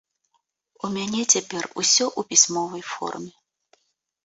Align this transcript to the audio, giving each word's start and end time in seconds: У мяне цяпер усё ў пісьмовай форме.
У 0.87 0.89
мяне 0.95 1.21
цяпер 1.33 1.63
усё 1.81 2.05
ў 2.19 2.21
пісьмовай 2.33 2.83
форме. 2.91 3.31